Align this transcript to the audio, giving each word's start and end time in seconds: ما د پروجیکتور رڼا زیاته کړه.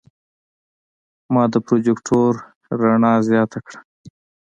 ما 1.33 1.43
د 1.53 1.55
پروجیکتور 1.65 2.31
رڼا 2.79 3.13
زیاته 3.29 3.59
کړه. 3.65 3.79